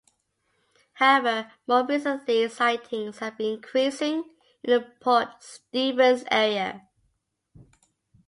[0.93, 4.23] However, more recently sightings have been increasing
[4.63, 6.89] in the Port Stephens area.